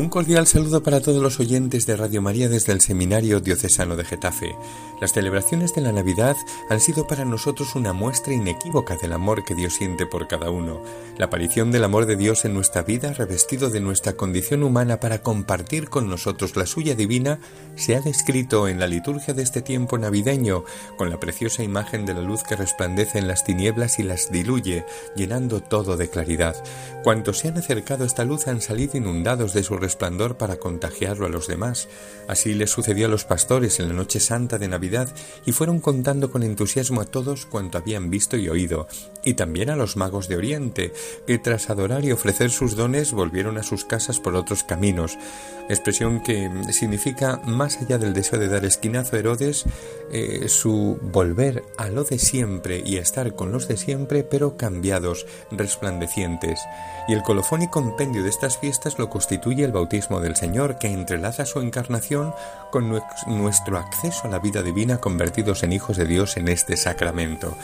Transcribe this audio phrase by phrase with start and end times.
[0.00, 4.04] Un cordial saludo para todos los oyentes de Radio María desde el Seminario Diocesano de
[4.06, 4.56] Getafe.
[4.98, 6.36] Las celebraciones de la Navidad
[6.70, 10.82] han sido para nosotros una muestra inequívoca del amor que Dios siente por cada uno.
[11.18, 15.22] La aparición del amor de Dios en nuestra vida, revestido de nuestra condición humana para
[15.22, 17.38] compartir con nosotros la suya divina,
[17.76, 20.64] se ha descrito en la liturgia de este tiempo navideño,
[20.96, 24.86] con la preciosa imagen de la luz que resplandece en las tinieblas y las diluye,
[25.14, 26.56] llenando todo de claridad.
[27.04, 31.26] Cuantos se han acercado a esta luz han salido inundados de su resplandor para contagiarlo
[31.26, 31.88] a los demás.
[32.28, 35.08] Así les sucedió a los pastores en la noche santa de Navidad
[35.44, 38.86] y fueron contando con entusiasmo a todos cuanto habían visto y oído,
[39.24, 40.92] y también a los magos de Oriente,
[41.26, 45.18] que tras adorar y ofrecer sus dones volvieron a sus casas por otros caminos,
[45.68, 49.64] expresión que significa, más allá del deseo de dar esquinazo a Herodes,
[50.12, 54.56] eh, su volver a lo de siempre y a estar con los de siempre, pero
[54.56, 56.60] cambiados, resplandecientes.
[57.08, 60.88] Y el colofón y compendio de estas fiestas lo constituye el bautismo del Señor, que
[60.88, 62.34] entrelaza su encarnación
[62.70, 62.90] con
[63.26, 67.56] nuestro acceso a la vida divina convertidos en hijos de Dios en este sacramento.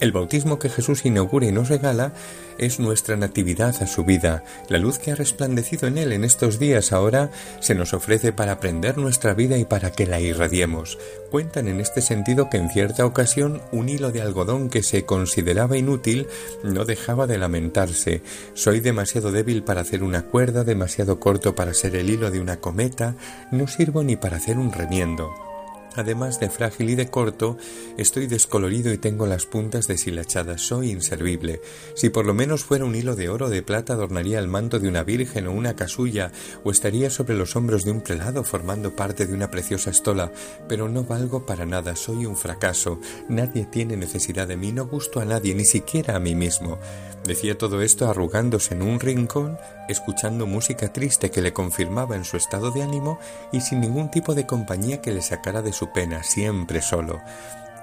[0.00, 2.12] El bautismo que Jesús inaugura y nos regala
[2.58, 4.44] es nuestra natividad a su vida.
[4.68, 8.52] La luz que ha resplandecido en él en estos días ahora se nos ofrece para
[8.52, 10.98] aprender nuestra vida y para que la irradiemos.
[11.30, 15.76] Cuentan en este sentido que en cierta ocasión un hilo de algodón que se consideraba
[15.76, 16.26] inútil
[16.62, 18.22] no dejaba de lamentarse.
[18.54, 22.56] Soy demasiado débil para hacer una cuerda, demasiado corto para ser el hilo de una
[22.56, 23.14] cometa,
[23.50, 25.43] no sirvo ni para hacer un remiendo.
[25.96, 27.56] Además de frágil y de corto,
[27.96, 30.60] estoy descolorido y tengo las puntas deshilachadas.
[30.60, 31.60] Soy inservible.
[31.94, 34.80] Si por lo menos fuera un hilo de oro o de plata adornaría el manto
[34.80, 36.32] de una virgen o una casulla,
[36.64, 40.32] o estaría sobre los hombros de un prelado formando parte de una preciosa estola.
[40.68, 41.94] Pero no valgo para nada.
[41.94, 42.98] Soy un fracaso.
[43.28, 44.72] Nadie tiene necesidad de mí.
[44.72, 46.78] No gusto a nadie, ni siquiera a mí mismo.
[47.24, 49.58] Decía todo esto arrugándose en un rincón,
[49.88, 53.18] escuchando música triste que le confirmaba en su estado de ánimo
[53.50, 57.22] y sin ningún tipo de compañía que le sacara de su pena, siempre solo.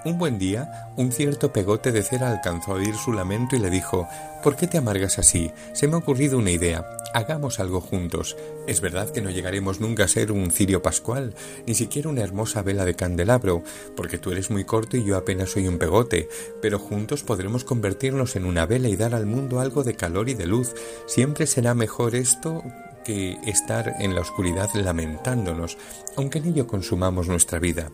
[0.03, 3.69] Un buen día, un cierto pegote de cera alcanzó a oír su lamento y le
[3.69, 4.07] dijo
[4.41, 5.51] ¿Por qué te amargas así?
[5.73, 6.83] Se me ha ocurrido una idea.
[7.13, 8.35] Hagamos algo juntos.
[8.65, 11.35] Es verdad que no llegaremos nunca a ser un cirio pascual,
[11.67, 13.61] ni siquiera una hermosa vela de candelabro,
[13.95, 16.27] porque tú eres muy corto y yo apenas soy un pegote,
[16.63, 20.33] pero juntos podremos convertirnos en una vela y dar al mundo algo de calor y
[20.33, 20.73] de luz.
[21.05, 22.63] Siempre será mejor esto
[23.05, 25.77] que estar en la oscuridad lamentándonos,
[26.17, 27.91] aunque en ello consumamos nuestra vida.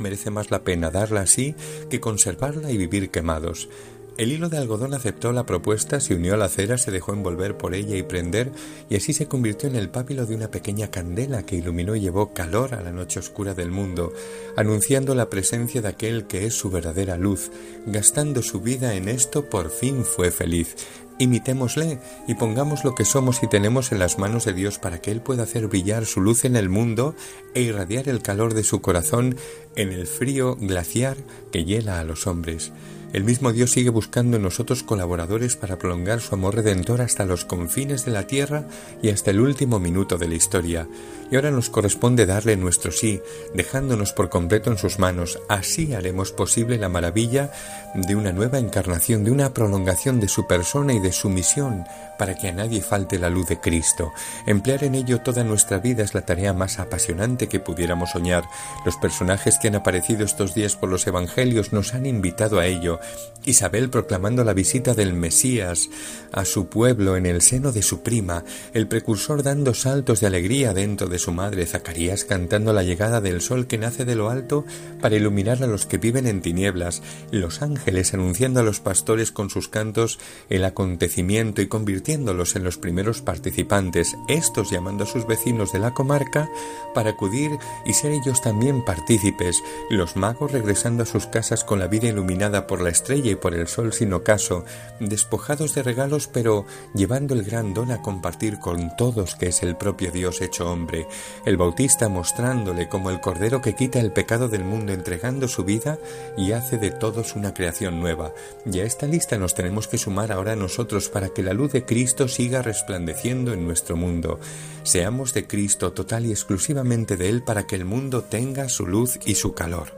[0.00, 1.54] Merece más la pena darla así
[1.90, 3.68] que conservarla y vivir quemados.
[4.18, 7.56] El hilo de algodón aceptó la propuesta, se unió a la cera, se dejó envolver
[7.56, 8.50] por ella y prender,
[8.90, 12.34] y así se convirtió en el pápilo de una pequeña candela que iluminó y llevó
[12.34, 14.12] calor a la noche oscura del mundo,
[14.56, 17.52] anunciando la presencia de aquel que es su verdadera luz.
[17.86, 20.74] Gastando su vida en esto, por fin fue feliz.
[21.20, 25.12] Imitémosle y pongamos lo que somos y tenemos en las manos de Dios para que
[25.12, 27.14] Él pueda hacer brillar su luz en el mundo
[27.54, 29.36] e irradiar el calor de su corazón
[29.76, 31.16] en el frío glaciar
[31.52, 32.72] que hiela a los hombres.
[33.10, 37.46] El mismo Dios sigue buscando en nosotros colaboradores para prolongar su amor redentor hasta los
[37.46, 38.64] confines de la tierra
[39.00, 40.86] y hasta el último minuto de la historia.
[41.30, 43.20] Y ahora nos corresponde darle nuestro sí,
[43.54, 45.38] dejándonos por completo en sus manos.
[45.48, 47.50] Así haremos posible la maravilla
[47.94, 51.84] de una nueva encarnación, de una prolongación de su persona y de su misión,
[52.18, 54.12] para que a nadie falte la luz de Cristo.
[54.46, 58.44] Emplear en ello toda nuestra vida es la tarea más apasionante que pudiéramos soñar.
[58.84, 62.97] Los personajes que han aparecido estos días por los Evangelios nos han invitado a ello.
[63.44, 65.88] Isabel proclamando la visita del Mesías
[66.32, 68.44] a su pueblo en el seno de su prima,
[68.74, 73.40] el precursor dando saltos de alegría dentro de su madre, Zacarías cantando la llegada del
[73.40, 74.66] sol que nace de lo alto
[75.00, 79.48] para iluminar a los que viven en tinieblas, los ángeles anunciando a los pastores con
[79.48, 80.18] sus cantos
[80.50, 85.94] el acontecimiento y convirtiéndolos en los primeros participantes, estos llamando a sus vecinos de la
[85.94, 86.50] comarca
[86.94, 87.52] para acudir
[87.86, 92.66] y ser ellos también partícipes, los magos regresando a sus casas con la vida iluminada
[92.66, 94.64] por la estrella y por el sol sin ocaso,
[94.98, 96.64] despojados de regalos pero
[96.94, 101.06] llevando el gran don a compartir con todos que es el propio Dios hecho hombre,
[101.44, 105.98] el Bautista mostrándole como el Cordero que quita el pecado del mundo entregando su vida
[106.38, 108.32] y hace de todos una creación nueva.
[108.64, 111.84] Y a esta lista nos tenemos que sumar ahora nosotros para que la luz de
[111.84, 114.40] Cristo siga resplandeciendo en nuestro mundo.
[114.82, 119.18] Seamos de Cristo total y exclusivamente de Él para que el mundo tenga su luz
[119.26, 119.97] y su calor.